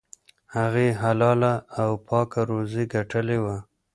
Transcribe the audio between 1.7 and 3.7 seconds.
او پاکه روزي ګټلې وه.